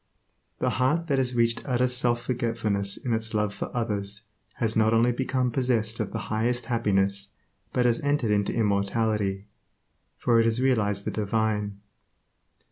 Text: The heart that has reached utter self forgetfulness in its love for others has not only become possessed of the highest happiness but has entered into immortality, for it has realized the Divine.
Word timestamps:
The 0.57 0.71
heart 0.81 1.05
that 1.09 1.19
has 1.19 1.35
reached 1.35 1.61
utter 1.67 1.85
self 1.85 2.23
forgetfulness 2.23 2.97
in 2.97 3.13
its 3.13 3.35
love 3.35 3.53
for 3.53 3.69
others 3.71 4.23
has 4.55 4.75
not 4.75 4.95
only 4.95 5.11
become 5.11 5.51
possessed 5.51 5.99
of 5.99 6.11
the 6.11 6.17
highest 6.33 6.65
happiness 6.65 7.33
but 7.71 7.85
has 7.85 7.99
entered 8.01 8.31
into 8.31 8.51
immortality, 8.51 9.45
for 10.17 10.39
it 10.39 10.45
has 10.45 10.59
realized 10.59 11.05
the 11.05 11.11
Divine. 11.11 11.81